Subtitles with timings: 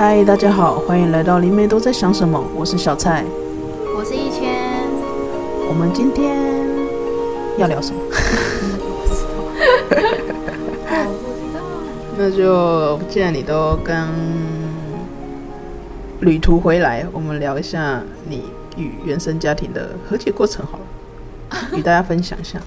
[0.00, 3.22] 嗨，大家好，欢迎来到灵媒都在想什么，我是小蔡，
[3.94, 4.88] 我是一千，
[5.68, 6.38] 我们今天
[7.58, 8.00] 要聊什么？
[12.16, 14.08] 那就既然你都刚
[16.20, 18.44] 旅途回来，我们聊一下你
[18.78, 22.58] 与原生家庭的和解过程好了， 与大家分享一下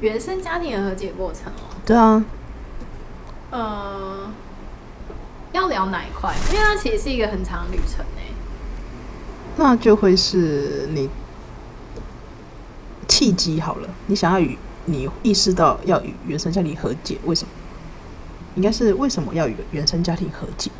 [0.00, 1.78] 原生家庭的和解过程哦。
[1.86, 2.24] 对啊，
[3.52, 4.32] 呃。
[5.52, 6.34] 要聊哪一块？
[6.52, 8.22] 因为它其实是一个很长的旅程呢。
[9.56, 11.08] 那就会是你
[13.08, 17.50] 契机好了，你想要与你意识到要与原生家庭和解，为什么？
[18.54, 20.70] 应该是为什么要与原生家庭和解？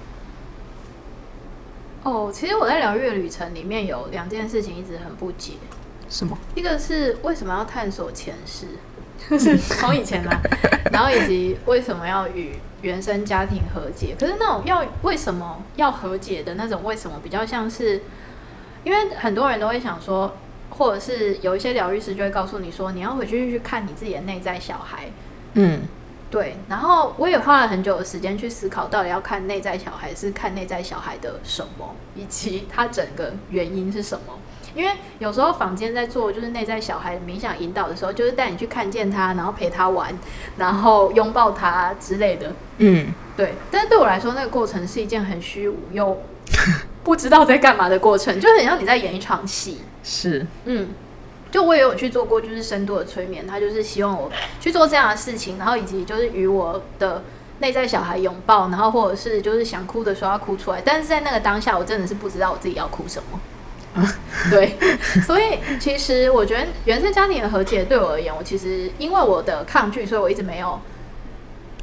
[2.03, 5.55] 哦，其实我在疗愈旅程里面有两件事情一直很不解。
[6.09, 6.37] 什么？
[6.55, 8.67] 一个是为什么要探索前世？
[9.31, 10.41] 就是从以前来，
[10.93, 14.17] 然后以及为什么要与原生家庭和解？
[14.19, 18.03] 可是那种要为什么要和解的那种为什么，比较像是，
[18.83, 20.35] 因为很多人都会想说，
[20.71, 25.11] 或者是有一些疗愈师就会告诉你说，你要回去去看你自己的内在小孩。
[25.55, 25.83] 嗯，
[26.31, 26.57] 对。
[26.69, 34.35] 然后我也花了很久的时间去思考，到底要看内在小孩是看内在小孩的什么，以及他整个原因是什么。
[34.75, 40.17] 因为有时候坊间在做就是内在小孩的冥想引导的时候，就是带你去看见他，然后陪他玩，
[40.57, 42.53] 然后拥抱他之类的。
[42.79, 43.55] 嗯，对。
[43.71, 46.23] 但是对我来说，那个过程是一件很虚无又
[47.03, 49.81] 不知道在干嘛的过程，就很像你在演一场戏。
[50.03, 50.89] 是，嗯。
[51.51, 57.25] 就我也有去做过，就是深度的催眠，他就是希望我去做这样的事情，然后以及就是与我的
[57.59, 60.81] 内在小孩拥抱，然后或者是就是想哭的时候要哭出来。
[60.85, 63.41] 但是在那个当下，我真的是不知道我自己要哭什么。
[64.51, 64.77] 对，
[65.27, 70.81] 所以其实我觉得原生家庭的和解对我而言，我其实因为我的抗拒，所以我一直没有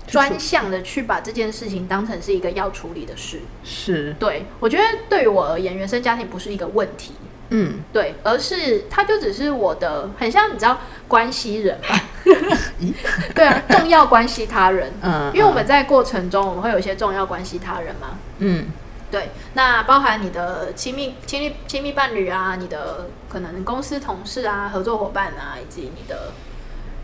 [0.08, 3.41] 专项的去把这件事情当成是一个要处理的事。
[3.64, 7.14] 是，对，我觉得对于我而言，原生家庭不是一个问题。
[7.49, 12.02] 嗯，对，而是它就只是我的，很像你知道关系人吧？
[13.36, 14.93] 对啊，重要关系他人。
[15.02, 18.17] 嗯，因为我们在过程中，我们会有一些重要关系他人嘛。
[18.39, 18.65] 嗯。
[19.10, 26.34] 对，那包含你的亲密、亲密、亲密伴侣啊，你的可能公司同事啊、合作伙伴啊，以及你的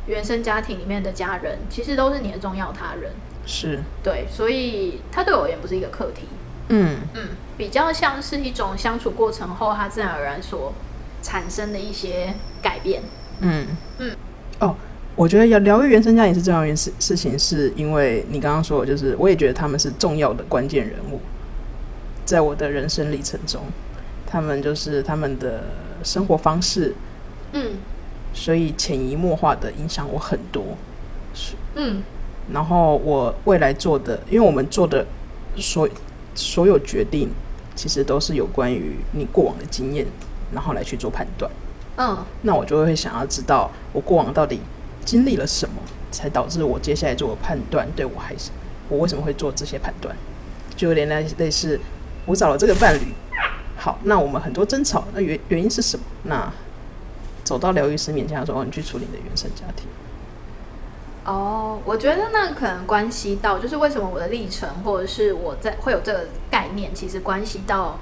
[0.08, 3.12] 原生家庭里面的家人，其实都是你的重要他人。
[3.46, 6.28] 是，对，所以他对我而言不是一个课题。
[6.70, 10.74] 嗯嗯，比较像是一种相处过程后，他自然而然所
[11.22, 13.02] 产生的一些改变。
[13.40, 13.68] 嗯
[14.00, 14.16] 嗯，
[14.60, 14.76] 哦，
[15.16, 21.20] 我觉得要疗愈原生家庭是重要一件事事情，是因为你刚刚说的，就是我也觉得他们是重要的关键人物。
[22.34, 23.62] 在我的人生历程中，
[24.26, 25.66] 他们就是他们的
[26.04, 26.96] 生活方式，
[27.52, 27.74] 嗯，
[28.34, 30.64] 所以潜移默化的影响我很多，
[31.76, 32.02] 嗯，
[32.52, 35.06] 然后我未来做的，因为我们做的
[35.58, 35.88] 所
[36.34, 37.30] 所有决定，
[37.76, 40.04] 其实都是有关于你过往的经验，
[40.52, 41.52] 然后来去做判断，
[41.98, 44.60] 嗯，那我就会想要知道我过往到底
[45.06, 45.76] 经历了什么，
[46.10, 48.50] 才导致我接下来做的判断对我还是
[48.90, 50.16] 我为什么会做这些判断，
[50.76, 51.80] 就有点类类似。
[52.26, 53.14] 我找了这个伴侣，
[53.78, 56.06] 好，那我们很多争吵，那原原因是什么？
[56.24, 56.52] 那
[57.44, 59.88] 走到疗愈师面前他说：“哦，你去处理你的原生家庭。
[61.26, 67.98] 哦，我觉得那可能关系到，就是为什么我的历程，或者是我在会有这个概念，其实关系到，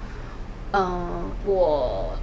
[0.71, 1.09] 嗯、呃，
[1.45, 2.13] 我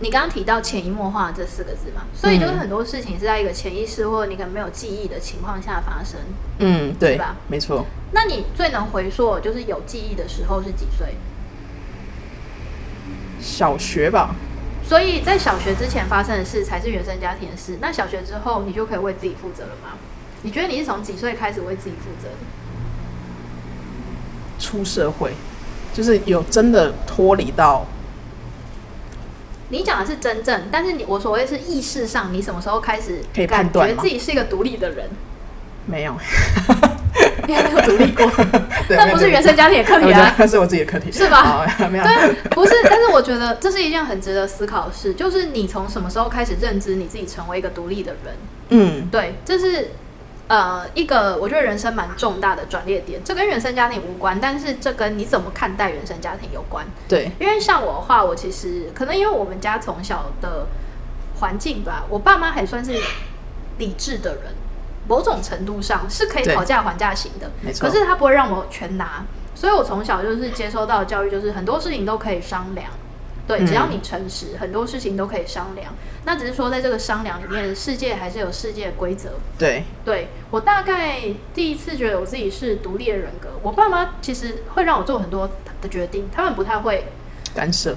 [0.00, 6.20] 你刚刚提到潜移默化这四个字嘛，所以就是很多事情是在一个潜意识或者你可能没有记忆的情况下发生。
[6.58, 7.36] 嗯，对，是吧？
[7.48, 7.86] 没错。
[8.14, 11.16] 那你最能回溯，就是有记忆的时候是几岁？
[13.40, 14.34] 小学吧。
[14.82, 17.78] 所以在小学之前发生的事才是原生家庭的事。
[17.80, 19.98] 那小学之后，你就可以为自己负责了吗？
[20.42, 22.36] 你觉得你是从几岁开始为自己负责的？
[24.58, 25.32] 出社会，
[25.92, 27.86] 就是有真的脱离到。
[29.70, 35.08] 你讲的是真正，但是你我所谓是意识上，你什么时候开始可以判断觉自己是一个独立的人？
[35.86, 36.14] 没有。
[37.46, 38.30] 你还没有独立过
[38.90, 41.66] 那不是原生家庭的课题啊，那是我自己的课题，是吧？
[41.90, 42.72] 没有，对，不是。
[42.84, 48.34] 但是我觉得这是一件很值得思考的事，就是你从什么时候开始认知你自己成为一个独立的人？
[48.70, 49.90] 嗯，对，这是
[50.48, 53.20] 呃一个我觉得人生蛮重大的转捩点。
[53.24, 56.84] 这跟原生家庭无关，但是这跟你怎么看待原生家庭有关。
[57.08, 60.66] 对，因为像我的话，我其实可能因为我们家从小的
[61.40, 62.92] 环境吧，我爸妈还算是
[63.78, 64.44] 理智的人。
[65.08, 67.88] 某种程度上是可以讨价还价型的，没错。
[67.88, 69.24] 可是他不会让我全拿，
[69.54, 72.90] 所以我从小就是接收到的教育，就是很多事情都可以商量。
[73.46, 75.92] 对，只要你诚实，很多事情都可以商量。
[76.24, 79.32] 那只是说，在这个商量里面，世界还是有世界的规则。
[79.58, 80.58] 对，对我。
[80.58, 81.20] 我大概
[81.52, 83.50] 第一次觉得我自己是独立的人格。
[83.62, 85.46] 我爸妈其实会让我做很多
[85.82, 87.04] 的决定，他们不太会
[87.54, 87.94] 干涉，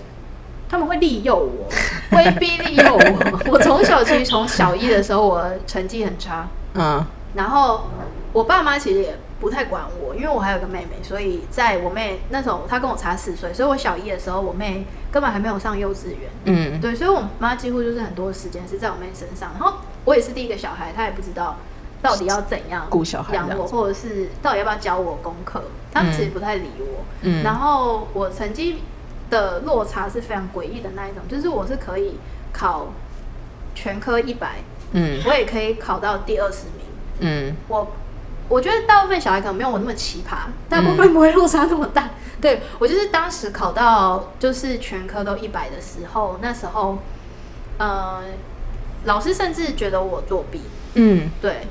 [0.68, 1.70] 他们会利诱我，
[2.18, 3.42] 威逼利诱我。
[3.54, 6.46] 我从小其实从小一的时候，我成绩很差，
[6.78, 7.88] 嗯，然后
[8.32, 21.58] 我爸妈其实也不太管我，因为我还有个妹妹，所以在我妹那时候，她跟我差四岁，所以我小一的时候，我妹根本还没有上幼稚园，嗯，对，所以我妈几乎就是很多时间是在我妹身上，然后我也是第一个小孩，她也不知道。
[22.00, 25.64] 到底要怎样顾小孩养我，或者是到底要不要教我功课？
[25.92, 27.04] 他们其实不太理我。
[27.24, 28.84] 嗯，然后我成绩
[29.32, 32.20] 的落差是非常诡异的那一种，就是我是可以
[32.54, 32.90] 考
[33.74, 34.58] 全科一百，
[34.94, 36.86] 嗯，我也可以考到第二十名，
[37.20, 37.92] 嗯，我
[38.50, 42.04] 我觉得大部分小孩可能没有我那么奇葩，大部分不会落差那么大。
[42.04, 42.10] 嗯、
[42.42, 47.00] 对，我就是当时考到就是全科都一百的时候，那时候，
[47.78, 48.22] 呃，
[49.06, 50.62] 老师甚至觉得我作弊，
[50.94, 51.68] 嗯，对。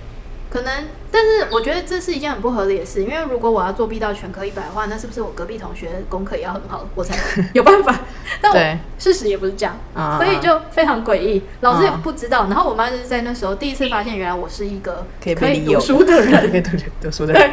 [0.57, 7.15] 可能，但是我觉得这是一件很不合理的事，因为如果我要作弊到全科一百的话，那是不是我隔壁同学功课也要很好，我才
[7.53, 7.95] 有办法？
[8.41, 9.77] 但我事实也不是这样，
[10.17, 11.43] 所以就非常诡异。
[11.61, 16.63] 老师也不知道，然后我妈就是在那时候第一次发现，原来我是一个可以读书的人， 可以
[17.03, 17.51] 读书的人。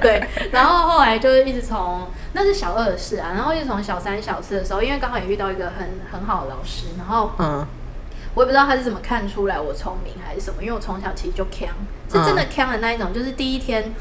[0.00, 0.22] 对，
[0.52, 7.66] 然后后来就是一直从那是小二的事啊，然后一直从小三、小四的时候，因为刚好也遇到一个很很好的老师，然后嗯。
[8.36, 11.70] 我也不知道他是怎么看出来我聪明还是什么，因为我从小其实就强，
[12.12, 13.10] 是真的强的那一种。
[13.10, 13.94] 就是第一天，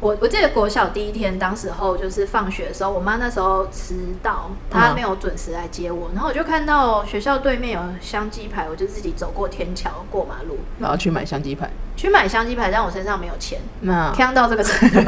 [0.00, 14.98] 我我记得国小第一天，当时候就是放学的时候，我妈那时候迟到，她没有准时来接我，然后我就看到学校对面有香鸡排，我就自己走过天桥过马路，然后去买香鸡排，去买香鸡排，但我身上没有钱，那强到这个程度，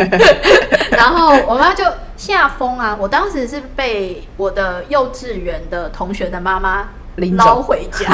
[0.96, 1.84] 然后我妈就
[2.16, 2.96] 吓疯啊！
[3.00, 6.90] 我当时是被我的幼稚园的同学的妈妈。
[7.36, 8.10] 捞回家，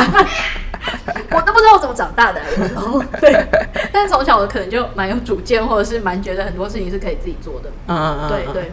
[1.31, 2.41] 我都不知道我怎么长大的。
[2.59, 3.47] 有时候，对，
[3.93, 7.71] 但是从小我可能就蛮有主见，或者是蛮觉得很多事情是可以自己做的。
[7.87, 8.73] 嗯嗯，对对。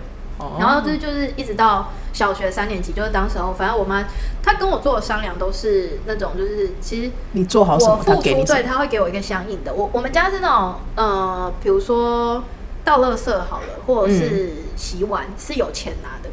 [0.60, 4.04] 然后这就是一直到小学三年级，就是当时候，反正我妈
[4.44, 9.74] 她跟我做的商量都是那种，就是其实你做好什么，她给你，对，她会给我一个相应的。
[9.74, 12.44] 我我们家是那种，呃，比如说
[12.84, 16.30] 倒垃圾好了，或者是洗碗是有钱拿的。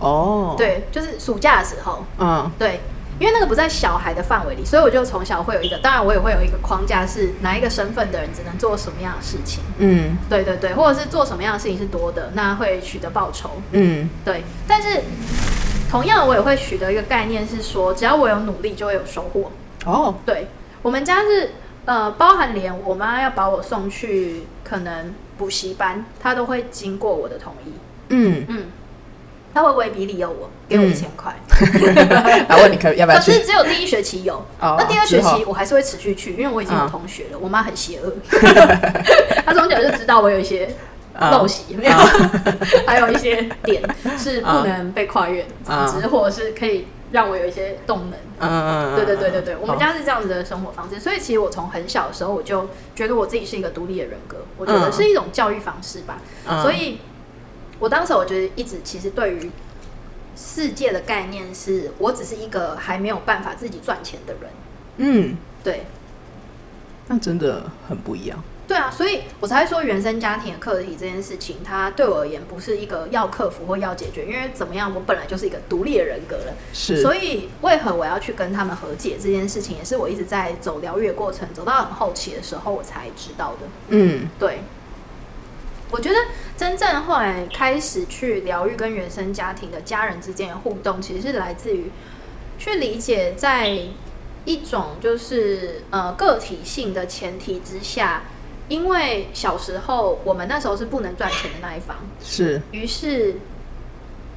[0.00, 2.80] 哦，对，就是暑假的时候，嗯，对。
[3.20, 9.62] 因为那个不在小孩的范围里，所以我就从小会有一个，当然我也会有一个框架，是哪一个身份的人只能做什么样的事情。
[9.78, 13.50] 嗯，对对对，或者是做什么样的事情是多的，那会取得报酬。
[13.70, 14.42] 嗯，对。
[14.66, 15.02] 但是
[15.88, 19.52] 同样，我也会取得一个概念，是说只要我有努力，就会有收获。
[19.84, 20.48] 哦，对，
[20.82, 21.52] 我们家是
[21.84, 27.72] 呃，包含连我妈要把我送去可能补习班，她都会经过我的同意。
[28.08, 28.64] 嗯嗯。
[29.54, 31.32] 他会威逼利诱我，给我一千块，
[32.48, 33.32] 然后问你可要不要去？
[33.32, 37.38] 可是只有第一学期有，那第二学期我还是会持续去，因为我已经有同学了。
[37.42, 38.12] 我妈很邪恶，
[39.44, 40.68] 她从小就知道我有一些
[41.20, 41.92] 陋习，没有，
[42.86, 43.82] 还有一些点
[44.18, 45.48] 是不能被跨越的，
[45.92, 48.18] 只是或者是可以让我有一些动能。
[48.40, 56.18] 嗯对对对对对，我们家是这样子的生活方式，所以其实我从很小的时候我就觉得我自己是一个独立的人格，我觉得是一种教育方式吧，
[56.62, 56.98] 所以。
[57.80, 59.50] 我当时我觉得一直其实对于
[60.36, 64.50] 世界的概念是，我只是一个还没有办法自己赚钱的人。
[64.96, 65.84] 嗯，对。
[67.06, 68.42] 那真的很不一样。
[68.66, 76.54] 对啊，所以我才会说原生家庭的课题这件事情，它对我而言不是一个要克服或要解决，因为怎么样，我本来就是一个独立的人格了。
[76.72, 77.02] 是。
[77.02, 83.66] 所以为何我要去跟他们和解这件事情，也是我一直在走疗愈的过程，走到很后期的时候我才知道的。
[83.88, 84.60] 嗯，对。
[85.94, 86.16] 我觉得
[86.56, 91.88] 真正后来开始去疗愈跟原生家庭的家人之间的互动，其实是来自于
[92.58, 93.78] 去理解，在
[94.44, 98.24] 一种就是呃个体性的前提之下，
[98.68, 103.36] 因为小时候我们那时候是不能赚钱的那一方，是，于是。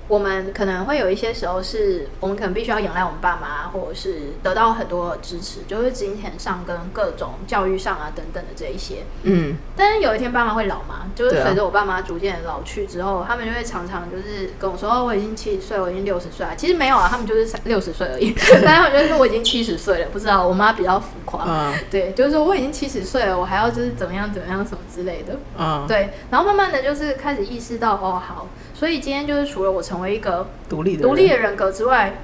[0.07, 9.03] 我们可能会有一些时候是，我们可能必须要仰赖我们爸妈，或者是得到很多支持，就是金钱上跟各种教育上啊等等的这一些。
[9.23, 9.57] 嗯。
[9.75, 18.33] 但是有一天爸妈会老嘛，就是随着我爸妈逐渐老去之后，他们就会常常就是跟我说：“哦，我已经七十岁，我已经六十岁了。”其实没有啊，他们就是六十岁而已。
[18.63, 21.43] 但是我觉得说我已经七十岁了，不知道我妈比较浮夸。
[21.45, 21.73] 嗯。
[21.91, 25.37] 对，就是说我已经七十岁了，我还要就是怎么样怎么样什么之类的。
[25.57, 25.85] 嗯。
[25.85, 28.47] 对，然后慢慢的就是开始意识到，哦，好。
[28.73, 32.19] 所以今天就是除了我成为一个独立独立的人格之外，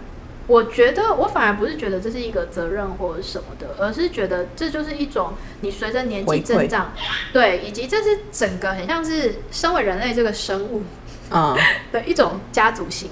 [0.48, 6.92] 我觉得我反而不是觉得这是一个责任或者什么的，而是觉得这就是一种你随着年纪增长，
[7.32, 10.84] 对，以及这是整个很像是身为人类这个生物
[11.30, 11.56] 啊
[11.92, 13.10] 的一种家族性。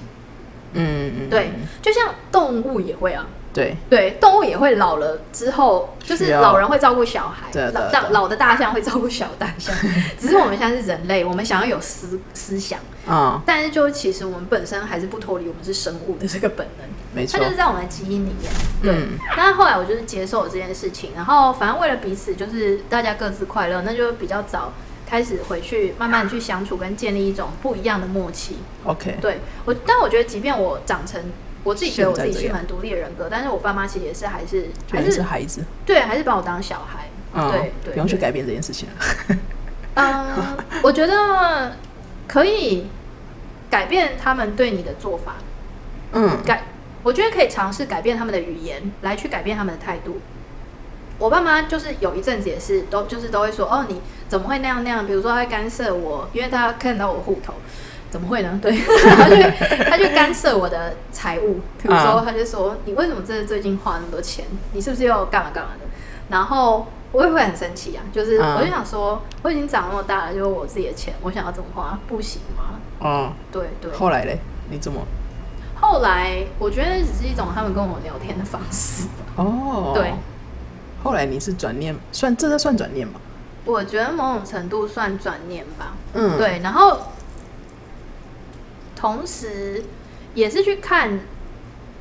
[0.73, 1.51] 嗯嗯，对，
[1.81, 3.27] 就像动物也会啊。
[3.53, 3.75] 对。
[3.89, 7.49] 对，动物也会老了之后，就是老人会照顾小孩，
[7.91, 9.75] 老老的大象会照顾小大象。
[10.17, 12.79] 只是我们现在是人类，我们想要有思思想。
[13.07, 18.51] 啊，但是就其实我们本身还是不脱离我们是生物的这个本能，没错，它就是在我们的基因里面。
[18.83, 24.71] 对，嗯、但是后来我就是接受了这件事情，然后反正为了彼此，就是大家各自快乐，那就比较早
[25.07, 28.57] 开始回去慢慢去相处，跟建立一种不一样的默契。
[28.85, 29.39] OK，对。
[29.65, 31.19] 我，但我觉得即便我长成。
[31.63, 38.89] 我自己觉得我自己是蛮独立的人格，但是我爸妈其实也是还是还是，孩子，对，还是把我当小孩，嗯、对对，不用去改变这件事情
[39.93, 41.75] 嗯， 我觉得
[42.27, 42.87] 可以
[43.69, 45.35] 改变他们对你的做法，
[46.13, 46.63] 嗯，改，
[47.03, 50.19] 我觉得可以尝试改变他们的语言来去改变他们的态度。
[51.19, 55.05] 我爸妈就是有一阵子也是都就是都会说，哦，你怎么会那样那样？
[55.05, 57.53] 比如说他会干涉我，因为他看到我户头。
[58.11, 58.59] 怎么会呢？
[58.61, 59.35] 对，他就
[59.89, 64.45] 他就干涉我的财务，比如说他就说：“你为什么这最近花那么多钱？
[64.73, 65.85] 你是不是又干嘛干嘛的？”
[66.29, 72.79] 然后我也会很生气啊，就是我就想说，我已经长那么大了，就是我自己的钱，我想要怎么花，不行吗？
[73.01, 73.91] 嗯，对对。
[73.93, 74.37] 后来嘞，
[74.69, 75.01] 你怎么？
[75.79, 79.07] 后来我觉得只是一种他们跟我聊天的方式。
[79.37, 80.11] 哦，对。
[81.01, 83.13] 后来你是转念，算这个算转念吗？
[83.63, 85.93] 我觉得某种程度算转念吧。
[86.13, 86.97] 嗯，对，然后。
[89.01, 89.83] 同时，
[90.35, 91.21] 也是去看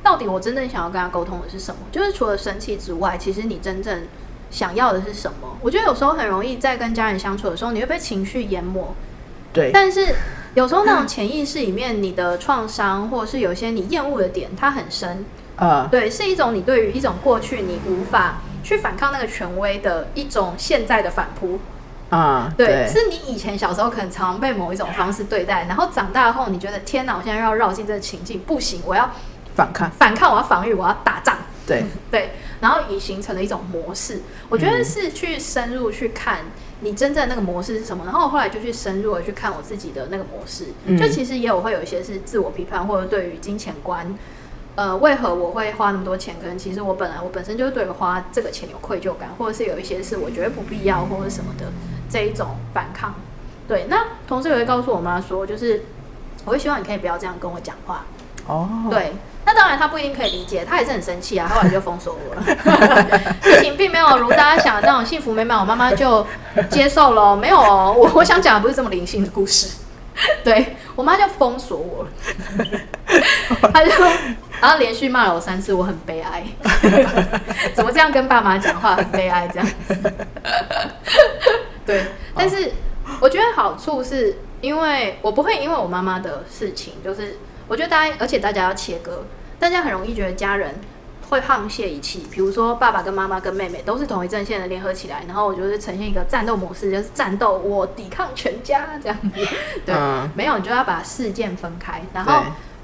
[0.03, 1.81] 到底我真正想要跟他沟通的是什么。
[1.91, 4.03] 就是除了生气之外，其实你真正
[4.51, 5.57] 想要的是什么？
[5.61, 8.95] 我觉得有时候很容易在跟家人相处的时候，你会被情绪淹没。
[9.51, 9.71] 对。
[9.73, 10.13] 但是
[10.53, 15.25] 有时候那种潜意识里面，你的创伤或者是有些你厌恶的点，它很深。
[15.55, 15.87] 啊。
[15.89, 21.59] 对，是一种你对于一种过去你无法去反抗那个权威的一种现在的反扑。
[22.11, 29.09] 啊，对，对，是你以前小时候可能常常被某一种方式对待，然后长大后你觉得天哪，我现在要绕进这个情境，不行，我要
[29.55, 34.21] 反抗，反抗，我要防御，我要打仗，对 对，然后已形成了一种模式。
[34.49, 36.39] 我觉得是去深入去看
[36.81, 40.65] 你真正那个模式是什么，然后后来就去深入的去看我自己的那个模式，
[40.97, 44.13] 就其实也有会有一些是自我批判，或者对于金钱观。
[44.75, 46.35] 呃，为何我会花那么多钱？
[46.41, 51.65] 可能其实我本来我本身就是对花这个钱有愧疚感，或者是有一些是我觉得不必要或者什么的
[52.11, 53.13] 这一种反抗。
[53.67, 55.85] 对，那同事也会告诉我妈说，就是
[56.43, 58.03] 我会希望你可以不要这样跟我讲话。
[58.47, 59.13] 哦，对，
[59.45, 62.43] 那当然她不一定可以理解，她也是很生气啊，后来就封锁我了。
[63.41, 66.25] 事情并没有如大家想的那种幸福美满，我妈妈就
[66.69, 67.37] 接受了。
[67.37, 69.77] 没有哦，我我想讲的不是这么灵性的故事。
[70.43, 72.09] 对，我妈就封锁我了，
[73.71, 73.91] 她就。
[74.59, 76.43] 然后连续骂了我三次，我很悲哀。
[77.73, 80.13] 怎么这样跟爸妈讲话，很悲哀这样子。
[81.85, 82.71] 对，但是
[83.19, 89.23] 我觉得好处是因为我不会因为我妈妈的事情，就是我觉得大家，而且大家要切割，
[89.59, 90.75] 大家很容易觉得家人
[91.29, 92.27] 会沆瀣一气。
[92.31, 99.29] 比如说爸爸跟妈妈跟妹妹都是同一阵线的，联合起来，然后我就是呈现一个战斗模式，就是战斗，我抵抗全家这样子。
[99.85, 102.43] 对，嗯、没有，你就要把事件分开，然后。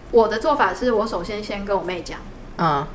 [0.09, 2.17] 我的做法是我首先先跟我妹讲，
[2.57, 2.87] 嗯，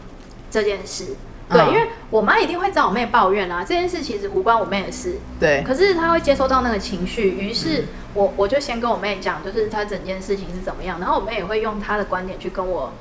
[0.51, 1.15] 这件事，
[1.53, 12.93] 对，嗯、因为我妈一定会找我妹抱怨啊，这件事其实无关我妹的事，对，可是她会接收到那个情绪，于是我我就先跟我妹讲，就是她整件事情是怎么样，然后我妹也会用她的观点去跟我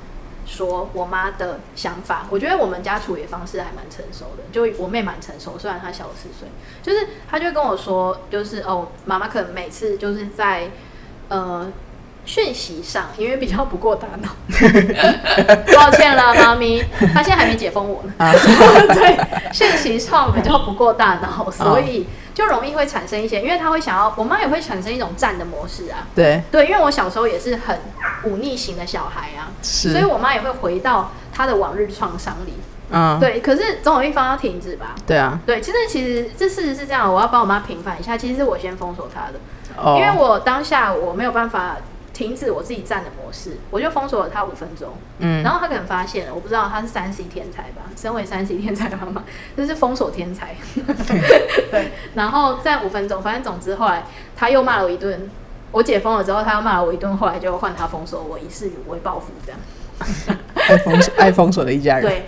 [0.46, 6.48] 说我妈的想法，我觉得我们家处理方式还蛮成熟的，就我妹蛮成熟，虽然她小我四岁，
[6.82, 10.70] 就是她就跟我说，就是哦，妈妈可能每次就是在
[11.28, 11.70] 呃。
[12.24, 14.28] 讯息上，因为比较不过大脑，
[15.74, 18.12] 抱歉了，妈咪，他现在还没解封我呢。
[18.94, 19.18] 对，
[19.52, 26.06] 讯息上比较不过大脑，所以就容易会产生一些，因为他会想要，我妈也会产生一种战的模式啊。
[26.14, 27.80] 对对，因为我小时候也是很
[28.22, 32.52] 忤逆型的小孩啊，是，所以我妈也会回到她的往日创伤里。
[32.94, 34.94] 嗯，对，可是总有一方要停止吧？
[35.04, 39.40] 对啊，对，其实其实这事实是这样，我要帮我妈平反一下，其实是我先封锁她的，
[39.76, 41.76] 哦，因为我当下我没有办法。
[42.12, 44.90] 停止我自己站的模式，我就封锁了他五分钟。
[45.18, 47.82] 嗯，然后他可能发现了，我不知道他是三 C 天才吧？
[47.96, 49.24] 身为三 C 天才的妈妈，
[49.56, 50.54] 这是封锁天才。
[51.70, 54.04] 对，然后在五分钟，反正总之后来
[54.36, 55.30] 他又骂了我一顿。
[55.70, 59.58] 我解封了之后，他又骂了我一顿，后来就换他封锁我，以示为报复这样。
[60.54, 62.02] 爱封爱封锁的一家人。
[62.02, 62.26] 对，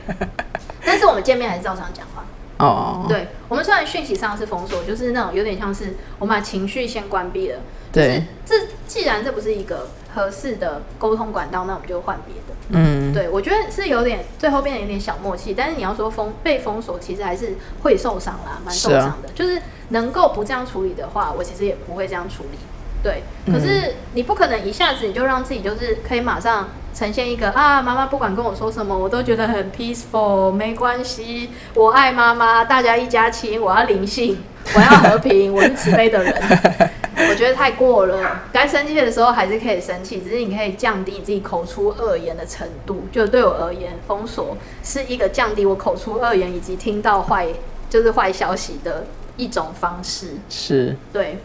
[0.83, 2.25] 但是我们见面还是照常讲话。
[2.57, 7.59] 哦，对，我们虽然讯息上是封锁，就是那种有点像是我们把情绪先关闭了。
[7.93, 8.55] 对，这
[8.87, 12.55] 既然这不是一个合适的沟通管道，那我们就换别的。
[12.71, 19.29] 嗯，对，我觉得是有点最后变得有点小默契，但是你要说封被封锁，其实还是会受伤啦，蛮受伤的。
[19.29, 19.61] 是啊、就是
[19.91, 22.59] 能够不这样处理的话，我其实也不会这样处理。
[23.03, 23.23] 对，
[23.53, 34.43] 可是你不可能一下子你就让自己就是可以马上呈现一个啊，妈妈不管跟我说什么，我都觉得很 peaceful，没关系，我爱妈妈，大家一家亲，我要灵性，
[34.75, 36.35] 我要和平，我是慈悲的人。
[37.45, 43.07] 我觉得太过了，该生气的时候还是可以生气，只是你可以降低你自己口出恶言的程度。
[43.13, 47.49] 就对我而言，封锁是一个降低我口出恶言以及听到坏
[47.91, 49.05] 就是坏消息的
[49.37, 50.29] 一种方式。
[50.49, 51.37] 是，对。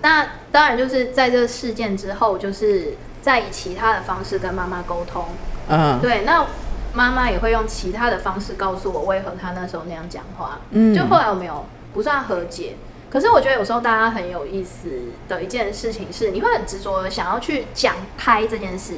[0.00, 5.26] 那当然就是在这个事件之后，就是再以其他的方式跟妈妈沟通。
[5.68, 6.22] 嗯，对。
[6.22, 6.44] 那
[6.92, 10.58] 妈妈也会用其他的方式告诉我为何她那时候那样讲话。
[10.70, 12.74] 嗯，就后来我没有不算和解。
[13.12, 14.88] 可是我觉得有时候大家很有意思
[15.28, 18.94] 的一件事情是，你会很执着的想要去讲开这件事，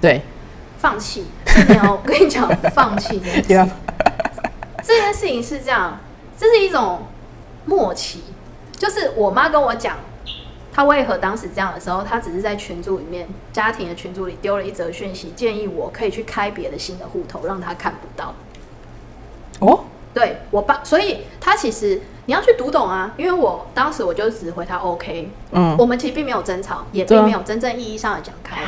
[0.00, 0.22] 对，
[0.78, 1.26] 放弃。
[1.68, 3.72] 没有，我跟你讲，放弃这件事。
[4.84, 5.98] 这件事情是这样，
[6.38, 7.02] 这是一种
[7.64, 8.22] 默契。
[8.74, 9.96] 就是我妈跟我讲，
[10.72, 18.32] 她为何当时这样的时候，她只是在群组里面，家庭的群组里丢了一则讯息，建议我可以去开别的新的户头，让她看不到。
[19.58, 22.00] 哦，对我爸，所以她其实。
[22.26, 28.62] 你要去读懂啊，因为我当时我就只回他 OK，嗯，我们其实并没有争吵，也并没有真正意义上的讲开，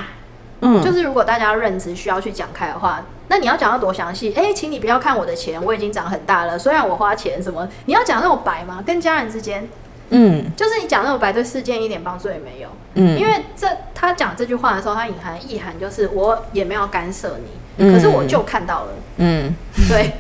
[0.61, 4.33] 嗯，就是如果大家认知需要去讲开的话，那你要讲到多详细？
[4.35, 8.83] 哎、欸，请你不要看我的钱，我已经长很大了，虽然我花钱什么，你要讲那么白吗？
[8.85, 9.69] 跟家人之间，
[10.11, 17.51] 嗯，就是你讲那么白，对事件一点帮助也没有，嗯，因为这他讲这句话的时候，他隐含意涵就是我也没有干涉你，
[17.85, 19.55] 嗯，可是我就看到了，嗯，
[19.89, 20.11] 对，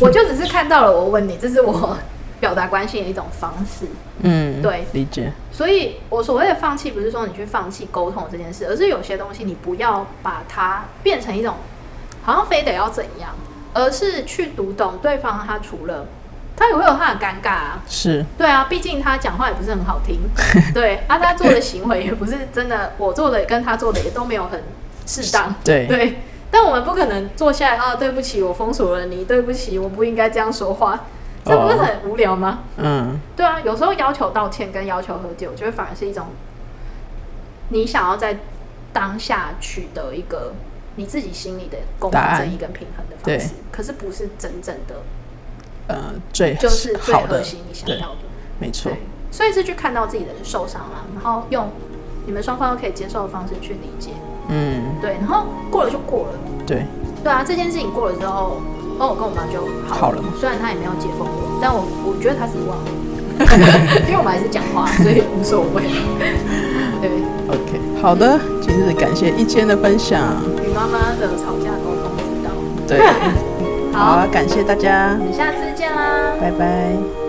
[0.00, 1.96] 我就只是看到了，我问你，这是我。
[2.38, 3.86] 表达关心的一种方式，
[4.22, 5.32] 嗯，对，理解。
[5.50, 11.54] 所以，我所谓的放弃，不是说你去放弃沟通这件事，而是有些东西你不要把它变成一种
[12.22, 13.30] 好像非得要怎样，
[13.72, 15.44] 而是去读懂对方。
[15.46, 16.06] 他除了
[16.56, 20.20] 他也会有他的尴尬啊，是对啊，毕竟他讲话也不是很好听，
[20.74, 24.62] 对啊，他做的行为也不是真的，我做的跟他做的也都没有很
[25.06, 26.18] 适当，对对。
[26.48, 31.04] 但我们不可能坐下来啊，对不起，我封锁了你，对不起，我不应该这样说话。
[31.46, 32.58] 这不是很无聊吗？
[32.76, 36.26] 嗯，对啊，有时候要求道歉跟要求和解，我觉得反而是一种
[37.68, 38.38] 你想要在
[38.92, 40.54] 当下取得一个
[40.96, 44.96] 你自己心里的公平正义跟平衡的方式，可是不是真正的
[45.86, 48.16] 呃最就是最核心你想要的，
[48.58, 48.90] 没错。
[49.30, 51.70] 所以是去看到自己的受伤了，然后用
[52.26, 54.10] 你们双方都可以接受的方式去理解，
[54.48, 56.86] 嗯，对，然后过了就过了，对，
[57.22, 58.60] 对啊，这件事情过了之后。
[58.98, 60.16] 哦，我跟我妈就好了。
[60.18, 62.88] 好了，虽然她也没有解封我，但我我觉得她是忘了，
[64.08, 65.82] 因为我们还是讲话，所以无所谓。
[67.00, 67.10] 对
[67.48, 70.22] ，OK，好的，今日感谢一千的分享。
[70.64, 72.50] 与妈妈的吵架沟通之道。
[72.88, 72.98] 对，
[73.92, 77.25] 好，感谢大家，我们下次见啦，拜拜。